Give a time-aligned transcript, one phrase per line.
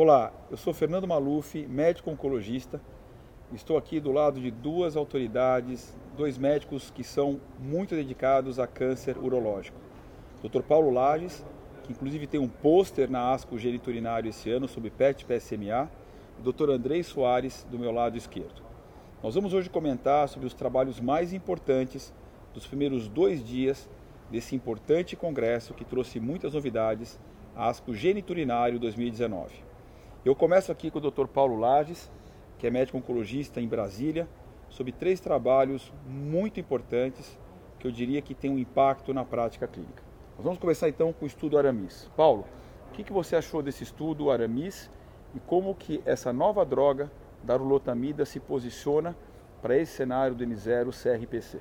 [0.00, 2.80] Olá, eu sou Fernando Maluf, médico oncologista.
[3.52, 9.18] Estou aqui do lado de duas autoridades, dois médicos que são muito dedicados a câncer
[9.18, 9.76] urológico.
[10.40, 10.62] Dr.
[10.62, 11.44] Paulo Lages,
[11.82, 15.90] que inclusive tem um pôster na ASCO Geniturinário esse ano sobre PET PSMA,
[16.38, 16.70] e Dr.
[16.70, 18.62] Andrei Soares, do meu lado esquerdo.
[19.20, 22.14] Nós vamos hoje comentar sobre os trabalhos mais importantes
[22.54, 23.90] dos primeiros dois dias
[24.30, 27.18] desse importante congresso que trouxe muitas novidades,
[27.56, 29.66] ASCO Geniturinário 2019.
[30.28, 31.26] Eu começo aqui com o Dr.
[31.26, 32.10] Paulo Lages,
[32.58, 34.28] que é médico oncologista em Brasília,
[34.68, 37.38] sobre três trabalhos muito importantes
[37.78, 40.02] que eu diria que tem um impacto na prática clínica.
[40.36, 42.10] Nós vamos começar então com o estudo Aramis.
[42.14, 42.44] Paulo,
[42.90, 44.90] o que, que você achou desse estudo Aramis
[45.34, 47.10] e como que essa nova droga
[47.42, 49.16] darulotamida se posiciona
[49.62, 51.58] para esse cenário do N0 CRPC?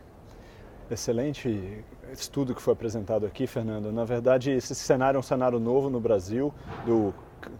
[0.92, 3.94] Excelente estudo que foi apresentado aqui, Fernando.
[3.94, 6.54] Na verdade, esse cenário é um cenário novo no Brasil,
[6.86, 7.14] do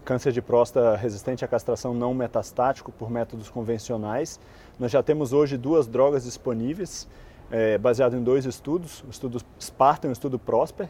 [0.04, 4.38] câncer de próstata resistente à castração não metastático por métodos convencionais.
[4.78, 7.08] Nós já temos hoje duas drogas disponíveis,
[7.50, 10.88] é, baseado em dois estudos, o estudo Spartan e o estudo Prosper.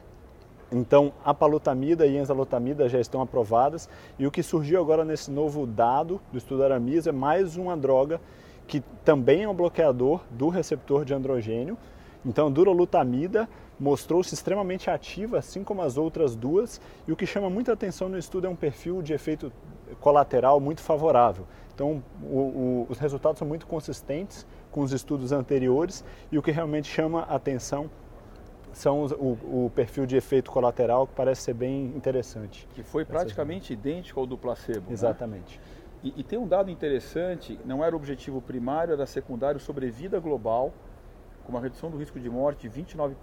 [0.71, 5.31] Então, a palutamida e a enzalutamida já estão aprovadas e o que surgiu agora nesse
[5.31, 8.21] novo dado do estudo Aramis é mais uma droga
[8.67, 11.79] que também é um bloqueador do receptor de androgênio.
[12.25, 13.49] Então, durolutamida
[13.79, 18.19] mostrou-se extremamente ativa, assim como as outras duas, e o que chama muita atenção no
[18.19, 19.53] estudo é um perfil de efeito
[20.01, 21.47] colateral muito favorável.
[21.75, 26.51] Então, o, o, os resultados são muito consistentes com os estudos anteriores e o que
[26.51, 27.89] realmente chama atenção
[28.73, 32.69] são os, o, o, perfil de efeito colateral que parece ser bem interessante.
[32.75, 34.87] Que foi praticamente idêntico ao do placebo.
[34.87, 34.93] Né?
[34.93, 35.59] Exatamente.
[35.59, 35.65] Né?
[36.05, 40.73] E, e, tem um dado interessante, não era o objetivo primário, era secundário sobrevida global,
[41.49, 43.15] com uma redução do risco de morte de 29%,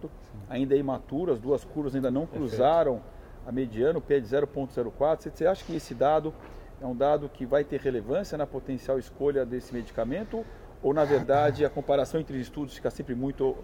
[0.00, 0.08] Sim.
[0.48, 3.46] ainda é imaturo, as duas curvas ainda não cruzaram Perfeito.
[3.46, 5.30] a mediana, o P é de 0,04.
[5.30, 6.32] Você acha que esse dado
[6.80, 10.46] é um dado que vai ter relevância na potencial escolha desse medicamento?
[10.82, 13.54] Ou, na verdade, a comparação entre estudos fica sempre muito uh,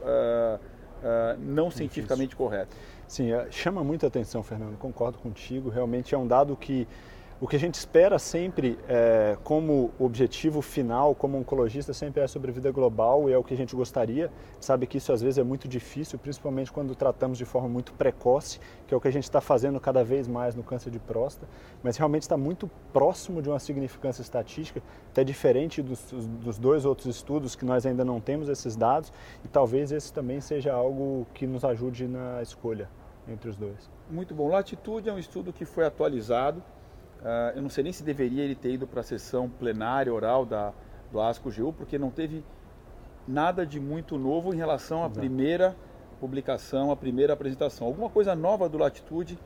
[0.59, 2.77] uh, não cientificamente correta.
[3.09, 5.71] Sim, é, chama muita atenção, Fernando, concordo contigo.
[5.71, 6.87] Realmente é um dado que
[7.41, 12.29] o que a gente espera sempre é, como objetivo final, como oncologista, sempre é a
[12.29, 14.31] sobrevida global e é o que a gente gostaria.
[14.61, 18.61] Sabe que isso às vezes é muito difícil, principalmente quando tratamos de forma muito precoce,
[18.87, 21.49] que é o que a gente está fazendo cada vez mais no câncer de próstata,
[21.83, 27.07] mas realmente está muito próximo de uma significância estatística, até diferente dos, dos dois outros
[27.07, 29.11] estudos que nós ainda não temos esses dados
[29.43, 32.87] e talvez esse também seja algo que nos ajude na escolha
[33.27, 33.89] entre os dois.
[34.11, 34.49] Muito bom.
[34.49, 36.63] Latitude é um estudo que foi atualizado
[37.21, 40.47] Uh, eu não sei nem se deveria ele ter ido para a sessão plenária oral
[40.47, 40.73] da,
[41.13, 42.43] do ASCO-GU, porque não teve
[43.29, 45.77] nada de muito novo em relação à primeira
[46.19, 47.87] publicação, à primeira apresentação.
[47.87, 49.39] Alguma coisa nova do Latitude,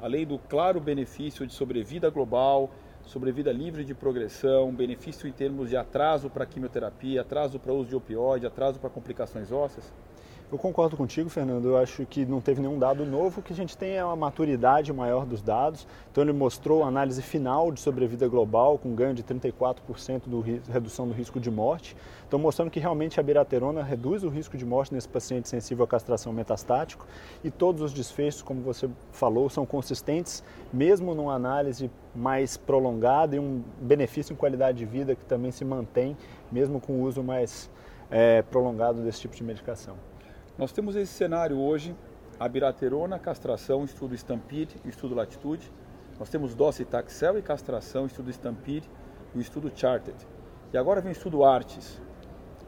[0.00, 2.70] além do claro benefício de sobrevida global,
[3.04, 7.96] sobrevida livre de progressão, benefício em termos de atraso para quimioterapia, atraso para uso de
[7.96, 9.92] opioide, atraso para complicações ósseas?
[10.52, 11.64] Eu concordo contigo, Fernando.
[11.64, 13.40] Eu acho que não teve nenhum dado novo.
[13.40, 15.88] O que a gente tem é uma maturidade maior dos dados.
[16.10, 21.08] Então, ele mostrou a análise final de sobrevida global, com ganho de 34% de redução
[21.08, 21.96] do risco de morte.
[22.28, 25.88] Então, mostrando que realmente a biraterona reduz o risco de morte nesse paciente sensível à
[25.88, 27.06] castração metastático.
[27.42, 33.38] E todos os desfechos, como você falou, são consistentes, mesmo numa análise mais prolongada e
[33.38, 36.14] um benefício em qualidade de vida que também se mantém,
[36.50, 37.70] mesmo com o uso mais
[38.10, 40.11] é, prolongado desse tipo de medicação.
[40.58, 41.96] Nós temos esse cenário hoje,
[42.38, 45.72] a biraterona, castração, estudo Stampede estudo Latitude.
[46.18, 48.88] Nós temos docetaxel e castração, estudo Stampede
[49.34, 50.16] e o estudo Charted.
[50.70, 52.00] E agora vem o estudo Artes.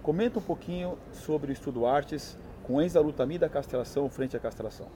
[0.03, 4.87] Comenta um pouquinho sobre o estudo Artes com enzalutamida castração frente à castração.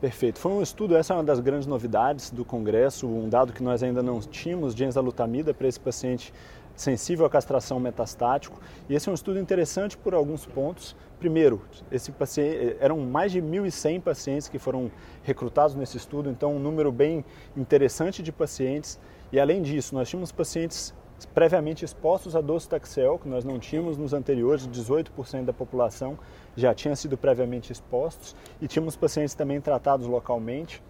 [0.00, 0.38] Perfeito.
[0.38, 3.82] Foi um estudo, essa é uma das grandes novidades do Congresso, um dado que nós
[3.82, 6.32] ainda não tínhamos de enzalutamida para esse paciente
[6.80, 8.58] sensível à castração metastático.
[8.88, 10.96] E esse é um estudo interessante por alguns pontos.
[11.18, 11.60] Primeiro,
[11.92, 14.90] esse paciente, eram mais de 1.100 pacientes que foram
[15.22, 17.22] recrutados nesse estudo, então um número bem
[17.54, 18.98] interessante de pacientes.
[19.30, 20.94] E além disso, nós tínhamos pacientes
[21.34, 26.18] previamente expostos a docetaxel, que nós não tínhamos nos anteriores, 18% da população
[26.56, 30.82] já tinha sido previamente expostos, e tínhamos pacientes também tratados localmente.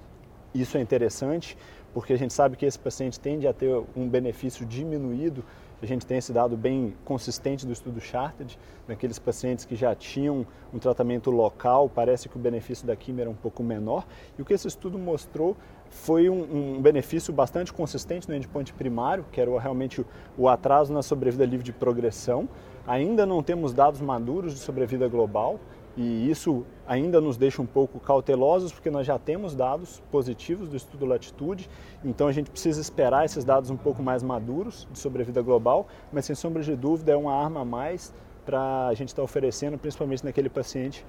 [0.55, 1.59] Isso é interessante,
[1.93, 5.45] porque a gente sabe que esse paciente tende a ter um benefício diminuído
[5.83, 10.47] a gente tem esse dado bem consistente do estudo Charted, naqueles pacientes que já tinham
[10.73, 14.07] um tratamento local, parece que o benefício da quimio era um pouco menor.
[14.39, 15.57] E o que esse estudo mostrou
[15.89, 20.07] foi um, um benefício bastante consistente no endpoint primário, que era realmente o,
[20.37, 22.49] o atraso na sobrevida livre de progressão.
[22.87, 25.59] Ainda não temos dados maduros de sobrevida global,
[25.97, 30.77] E isso ainda nos deixa um pouco cautelosos, porque nós já temos dados positivos do
[30.77, 31.69] estudo Latitude,
[32.05, 36.25] então a gente precisa esperar esses dados um pouco mais maduros de sobrevida global, mas
[36.25, 38.15] sem sombra de dúvida é uma arma a mais
[38.47, 41.05] para a gente estar tá oferecendo, principalmente naquele paciente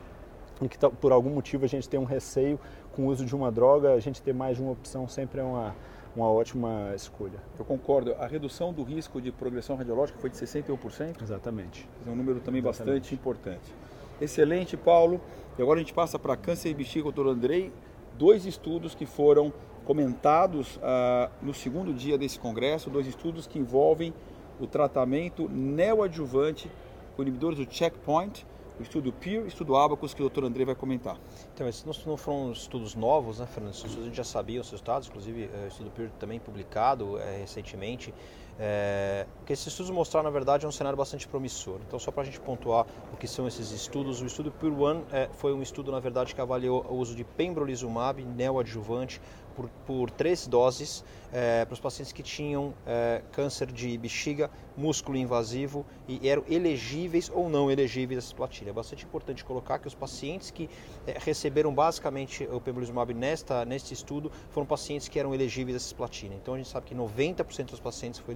[0.62, 2.60] em que tá, por algum motivo a gente tem um receio
[2.94, 5.44] com o uso de uma droga, a gente ter mais de uma opção sempre é
[5.44, 5.76] uma,
[6.16, 7.40] uma ótima escolha.
[7.58, 8.14] Eu concordo.
[8.20, 11.22] A redução do risco de progressão radiológica foi de 61%?
[11.22, 11.90] Exatamente.
[12.06, 13.00] É um número também Exatamente.
[13.00, 13.74] bastante importante.
[14.22, 15.20] Excelente, Paulo.
[15.58, 17.72] E agora a gente passa para câncer de bexiga, doutor Andrei.
[18.18, 19.52] Dois estudos que foram
[19.84, 24.14] comentados uh, no segundo dia desse congresso, dois estudos que envolvem
[24.60, 26.70] o tratamento neoadjuvante
[27.16, 28.46] com inibidores do checkpoint
[28.80, 30.44] o estudo PEER, o estudo Abacus, que o Dr.
[30.44, 31.18] André vai comentar.
[31.54, 33.74] Então, esses não foram estudos novos, né, Fernando?
[33.74, 37.18] Esses estudos a gente já sabia os resultados, inclusive é, o estudo PEER também publicado
[37.20, 38.14] é, recentemente.
[38.60, 41.80] É, o que esses estudos mostraram, na verdade, é um cenário bastante promissor.
[41.88, 45.04] Então, só para a gente pontuar o que são esses estudos, o estudo PEER One
[45.12, 49.20] é, foi um estudo, na verdade, que avaliou o uso de pembrolizumab neoadjuvante
[49.56, 55.18] por, por três doses é, para os pacientes que tinham é, câncer de bexiga, músculo
[55.18, 58.70] invasivo e eram elegíveis ou não elegíveis a cisplatina.
[58.70, 60.70] É bastante importante colocar que os pacientes que
[61.06, 66.36] é, receberam basicamente o pembrolizumab nesta, neste estudo foram pacientes que eram elegíveis a cisplatina.
[66.36, 68.34] Então a gente sabe que 90% dos pacientes foi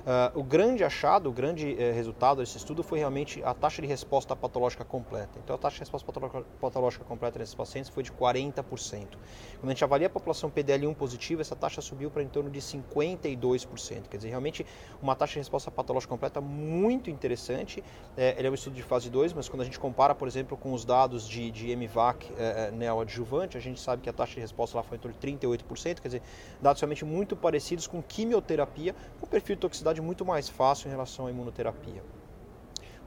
[0.00, 3.88] Uh, o grande achado, o grande eh, resultado desse estudo foi realmente a taxa de
[3.88, 5.38] resposta patológica completa.
[5.44, 6.10] Então, a taxa de resposta
[6.58, 8.64] patológica completa nesses pacientes foi de 40%.
[8.64, 12.60] Quando a gente avalia a população PDL1 positiva, essa taxa subiu para em torno de
[12.60, 14.08] 52%.
[14.08, 14.64] Quer dizer, realmente
[15.02, 17.84] uma taxa de resposta patológica completa muito interessante.
[18.16, 20.56] É, ele é um estudo de fase 2, mas quando a gente compara, por exemplo,
[20.56, 24.34] com os dados de, de MVAC é, é, neoadjuvante, a gente sabe que a taxa
[24.34, 26.22] de resposta lá foi em torno de 38%, quer dizer,
[26.60, 31.26] dados realmente muito parecidos com quimioterapia, com perfil de toxicidade muito mais fácil em relação
[31.26, 32.02] à imunoterapia.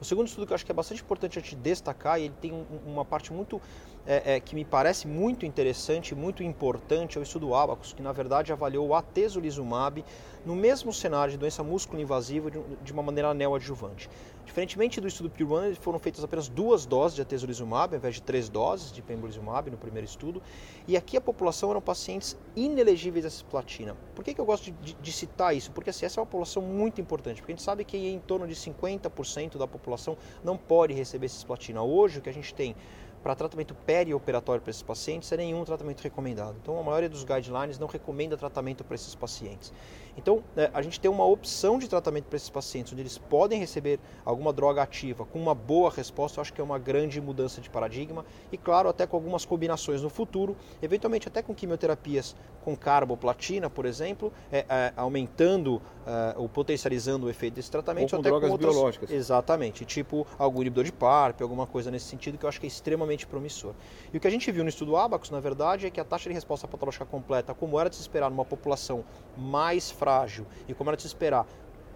[0.01, 2.33] O segundo estudo que eu acho que é bastante importante a gente destacar, e ele
[2.41, 3.61] tem um, uma parte muito
[4.05, 8.11] é, é, que me parece muito interessante, muito importante, é o estudo Abacus, que na
[8.11, 10.03] verdade avaliou o atezolizumab
[10.45, 14.09] no mesmo cenário de doença músculo invasiva de, de uma maneira neoadjuvante.
[14.45, 18.21] Diferentemente do estudo Pure One, foram feitas apenas duas doses de atezolizumab, ao invés de
[18.21, 20.41] três doses de pembrolizumab no primeiro estudo,
[20.87, 23.95] e aqui a população eram pacientes inelegíveis a cisplatina.
[24.13, 25.71] Por que, que eu gosto de, de citar isso?
[25.71, 28.47] Porque assim, essa é uma população muito importante, porque a gente sabe que em torno
[28.47, 31.81] de 50% da população não pode receber cisplatina.
[31.81, 32.75] Hoje, o que a gente tem
[33.23, 36.57] para tratamento perioperatório para esses pacientes é nenhum tratamento recomendado.
[36.61, 39.71] Então, a maioria dos guidelines não recomenda tratamento para esses pacientes.
[40.17, 43.59] Então, é, a gente tem uma opção de tratamento para esses pacientes, onde eles podem
[43.59, 47.61] receber alguma droga ativa com uma boa resposta, eu acho que é uma grande mudança
[47.61, 48.25] de paradigma.
[48.51, 53.85] E, claro, até com algumas combinações no futuro, eventualmente até com quimioterapias com carboplatina, por
[53.85, 58.03] exemplo, é, é, aumentando é, ou potencializando o efeito desse tratamento.
[58.03, 59.11] Ou com até drogas com outras, biológicas.
[59.11, 62.69] Exatamente, tipo algum inibidor de PARP, alguma coisa nesse sentido, que eu acho que é
[62.69, 63.73] extremamente promissor.
[64.13, 66.29] E o que a gente viu no estudo Abacus, na verdade, é que a taxa
[66.29, 69.03] de resposta patológica completa, como era de se esperar numa população
[69.37, 71.47] mais frágil e como era de se esperar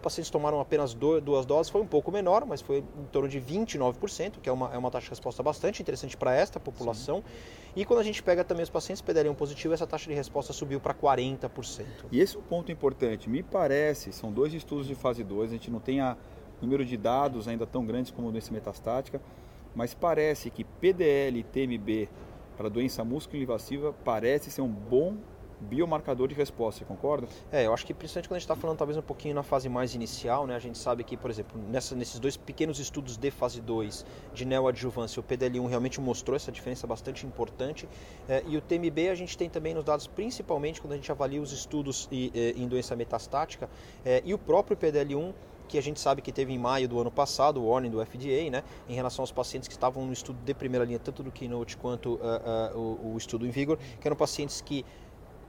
[0.02, 4.40] pacientes tomaram apenas duas doses, foi um pouco menor, mas foi em torno de 29%,
[4.42, 7.18] que é uma, é uma taxa de resposta bastante interessante para esta população.
[7.18, 7.24] Sim.
[7.76, 10.80] E quando a gente pega também os pacientes PDL1 positivo, essa taxa de resposta subiu
[10.80, 11.86] para 40%.
[12.12, 13.30] E esse é um ponto importante.
[13.30, 16.16] Me parece, são dois estudos de fase 2, a gente não tem a
[16.62, 19.22] número de dados ainda tão grandes como doença metastática,
[19.76, 22.10] mas parece que PDL e TMB
[22.56, 25.18] para doença músculo invasiva parece ser um bom
[25.60, 27.28] biomarcador de resposta, você concorda?
[27.52, 29.68] É, eu acho que principalmente quando a gente está falando talvez um pouquinho na fase
[29.70, 33.32] mais inicial, né, a gente sabe que, por exemplo, nessa, nesses dois pequenos estudos de
[33.32, 37.88] fase 2 de neoadjuvância, o PDL1 realmente mostrou essa diferença bastante importante
[38.28, 41.42] é, e o TMB a gente tem também nos dados, principalmente quando a gente avalia
[41.42, 43.70] os estudos e, e, em doença metastática
[44.06, 45.34] é, e o próprio PDL1
[45.68, 48.50] que a gente sabe que teve em maio do ano passado, o warning do FDA,
[48.50, 51.78] né, em relação aos pacientes que estavam no estudo de primeira linha, tanto do Keynote
[51.78, 54.86] quanto uh, uh, o, o, estudo em vigor, que eram pacientes que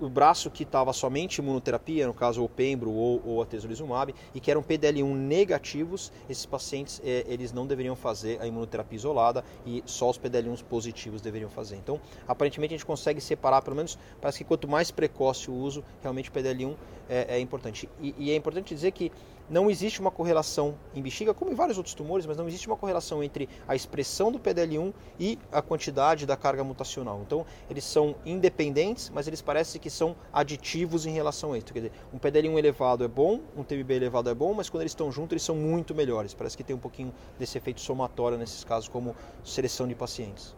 [0.01, 4.51] o braço que estava somente imunoterapia, no caso o pembro ou, ou atezolizumab, e que
[4.51, 10.11] eram PDL1 negativos, esses pacientes eh, eles não deveriam fazer a imunoterapia isolada e só
[10.11, 11.77] os PDL1 positivos deveriam fazer.
[11.77, 15.85] Então, aparentemente a gente consegue separar, pelo menos parece que quanto mais precoce o uso,
[16.03, 16.77] realmente o PDL1
[17.09, 17.89] é, é importante.
[18.01, 19.11] E, e é importante dizer que
[19.51, 22.77] não existe uma correlação em bexiga, como em vários outros tumores, mas não existe uma
[22.77, 27.23] correlação entre a expressão do PDL1 e a quantidade da carga mutacional.
[27.25, 31.73] Então, eles são independentes, mas eles parecem que são aditivos em relação a isso.
[31.73, 34.93] Quer dizer, um PDL1 elevado é bom, um TMB elevado é bom, mas quando eles
[34.93, 36.35] estão juntos, eles são muito melhores.
[36.35, 39.15] Parece que tem um pouquinho desse efeito somatório nesses casos, como
[39.45, 40.55] seleção de pacientes.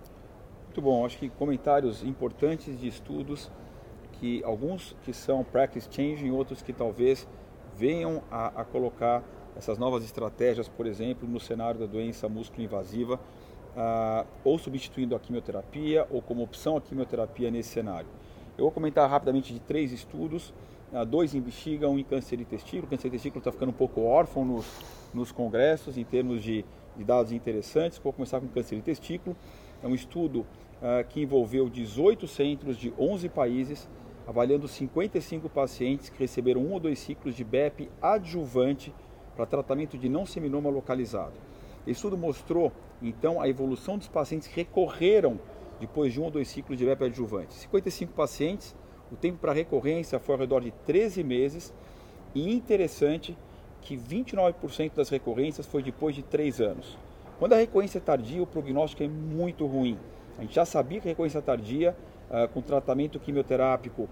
[0.67, 3.51] Muito bom, acho que comentários importantes de estudos
[4.13, 7.27] que alguns que são practice changing, outros que talvez
[7.77, 9.25] venham a, a colocar
[9.57, 13.19] essas novas estratégias, por exemplo, no cenário da doença músculo invasiva.
[13.77, 18.09] uh, ou substituindo a quimioterapia ou como opção a quimioterapia nesse cenário.
[18.61, 20.52] Eu vou comentar rapidamente de três estudos,
[20.93, 22.85] uh, dois em bexiga, um em câncer de testículo.
[22.85, 24.67] O câncer de testículo está ficando um pouco órfão nos,
[25.14, 26.62] nos congressos em termos de,
[26.95, 27.97] de, dados interessantes.
[27.97, 29.35] Vou começar com câncer de testículo.
[29.83, 33.88] É um estudo uh, que envolveu 18 centros de 11 países,
[34.26, 38.93] avaliando 55 pacientes que receberam um ou dois ciclos de BEP adjuvante
[39.35, 41.33] para tratamento de não seminoma localizado.
[41.87, 45.40] Esse estudo mostrou, então, a evolução dos pacientes que recorreram
[45.81, 47.55] depois de um ou dois ciclos de BEP adjuvante.
[47.55, 48.77] 55 pacientes,
[49.11, 51.73] o tempo para recorrência foi ao redor de 13 meses
[52.35, 53.37] e interessante
[53.81, 56.99] que 29% das recorrências foi depois de 3 anos.
[57.39, 59.99] Quando a recorrência é tardia, o prognóstico é muito ruim.
[60.39, 61.97] A gente já sabia que a recorrência tardia,
[62.31, 64.09] uh, com tratamento quimioterápico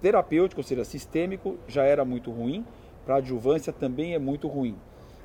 [0.00, 2.64] terapêutico, ou seja, sistêmico, já era muito ruim,
[3.04, 4.76] para adjuvância também é muito ruim.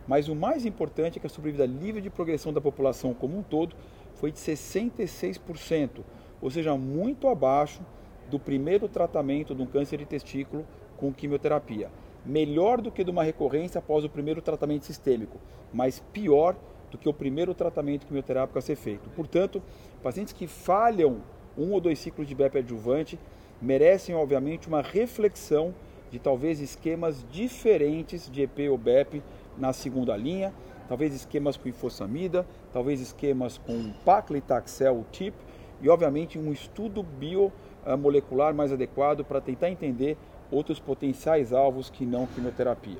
[0.07, 3.43] Mas o mais importante é que a sobrevida livre de progressão da população como um
[3.43, 3.75] todo
[4.21, 6.03] foi de 66%,
[6.39, 7.81] ou seja, muito abaixo
[8.29, 10.63] do primeiro tratamento de um câncer de testículo
[10.95, 11.89] com quimioterapia.
[12.23, 15.39] Melhor do que de uma recorrência após o primeiro tratamento sistêmico,
[15.73, 16.55] mas pior
[16.91, 19.09] do que o primeiro tratamento quimioterápico a ser feito.
[19.09, 19.61] Portanto,
[20.03, 21.23] pacientes que falham
[21.57, 23.17] um ou dois ciclos de BEP adjuvante
[23.59, 25.73] merecem, obviamente, uma reflexão
[26.11, 29.23] de talvez esquemas diferentes de EP ou BEP
[29.57, 30.53] na segunda linha,
[30.91, 35.33] talvez esquemas com ifossamida, talvez esquemas com paclitaxel TIP
[35.81, 40.17] e, obviamente, um estudo biomolecular mais adequado para tentar entender
[40.51, 42.97] outros potenciais alvos que não quimioterapia.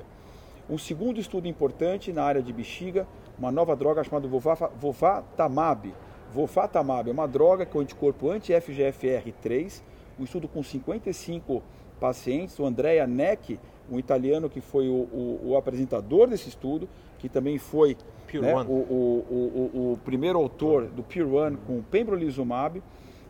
[0.70, 3.06] Um segundo estudo importante na área de bexiga,
[3.38, 5.92] uma nova droga chamada Vovatamab.
[6.32, 9.82] Vovatamab é uma droga um anticorpo anti-FGFR3,
[10.18, 11.62] um estudo com 55
[12.00, 17.28] pacientes, o Andrea Neck, um italiano que foi o, o, o apresentador desse estudo, que
[17.28, 17.96] também foi
[18.34, 22.82] né, o, o, primeiro autor do Peer One com pembrolizumab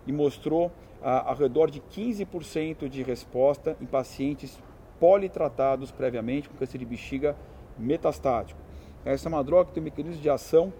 [0.06, 0.70] e mostrou
[1.02, 4.58] a, ao redor de 15% de resposta em pacientes
[5.00, 7.36] politratados previamente com câncer de bexiga
[7.78, 8.60] metastático.
[9.04, 10.72] Essa é uma droga que tem um mecanismo de ação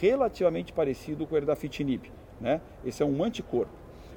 [0.00, 2.10] relativamente parecido com o erdafitinib.
[2.40, 2.60] Né?
[2.84, 3.72] Esse é um anticorpo.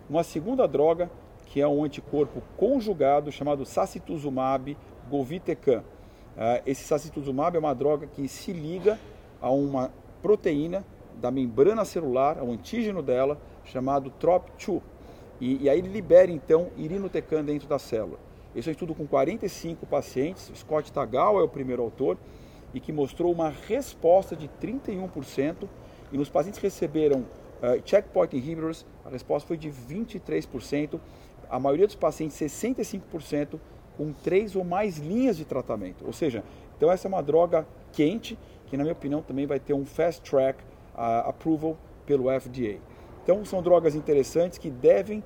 [0.10, 1.12] Uma segunda droga
[1.50, 4.78] que é um anticorpo conjugado chamado sacituzumab
[5.10, 5.80] govitecan.
[5.80, 9.00] Uh, esse sacituzumab é uma droga que se liga
[9.42, 9.92] a uma
[10.22, 14.82] proteína da membrana celular, ao antígeno dela, chamado TROP2.
[15.42, 18.20] E, e aí ele libera então irinotecan dentro da célula.
[18.56, 22.18] Esse é um estudo com 45 pacientes, Scott Tagal é o primeiro autor,
[22.74, 25.68] e que mostrou uma resposta de 31%,
[26.12, 31.00] e nos pacientes que receberam uh, checkpoint inhibitors, a resposta foi de 23%,
[31.50, 33.60] a maioria dos pacientes, 65%,
[33.98, 36.06] com três ou mais linhas de tratamento.
[36.06, 36.44] Ou seja,
[36.78, 38.38] então essa é uma droga quente,
[38.68, 40.64] que na minha opinião também vai ter um fast track
[40.96, 41.76] uh, approval
[42.06, 42.78] pelo FDA.
[43.24, 45.24] Então são drogas interessantes que devem uh,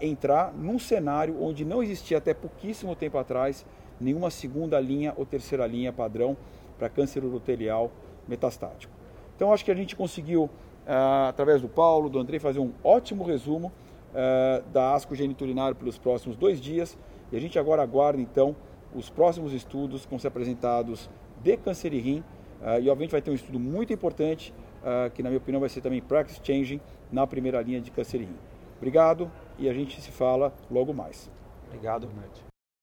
[0.00, 3.66] entrar num cenário onde não existia até pouquíssimo tempo atrás
[4.00, 6.36] nenhuma segunda linha ou terceira linha padrão
[6.78, 7.90] para câncer urotelial
[8.28, 8.92] metastático.
[9.34, 13.24] Então acho que a gente conseguiu, uh, através do Paulo, do André, fazer um ótimo
[13.24, 13.72] resumo
[14.16, 16.96] uh, da asco geniturinário pelos próximos dois dias.
[17.30, 18.56] E a gente agora aguarda então
[18.94, 21.10] os próximos estudos que vão ser apresentados
[21.42, 22.24] de câncer de rim.
[22.60, 25.68] Uh, e obviamente vai ter um estudo muito importante, uh, que na minha opinião vai
[25.68, 26.80] ser também practice changing
[27.12, 28.38] na primeira linha de câncer de rim.
[28.78, 31.30] Obrigado e a gente se fala logo mais.
[31.68, 32.08] Obrigado.